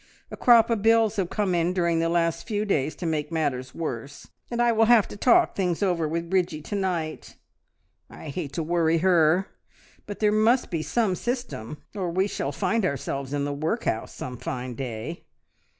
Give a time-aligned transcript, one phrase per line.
[0.31, 3.75] A crop of bills have come in during the last few days to make matters
[3.75, 7.35] worse, and I will have to talk things over with Bridgie to night.
[8.09, 9.49] I hate to worry her,
[10.07, 14.37] but there must be some system, or we shall find ourselves in the workhouse some
[14.37, 15.25] fine day.